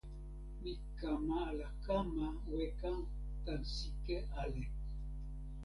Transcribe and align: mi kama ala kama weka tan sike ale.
mi 0.61 0.73
kama 0.99 1.35
ala 1.49 1.69
kama 1.85 2.25
weka 2.55 2.91
tan 3.45 3.61
sike 3.75 4.15
ale. 4.41 4.63